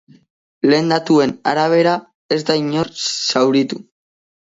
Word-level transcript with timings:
Lehen 0.69 0.87
datuen 0.93 1.33
arabera, 1.51 1.93
ez 2.37 2.39
da 2.47 2.57
inor 2.61 2.89
zauritu. 3.09 3.81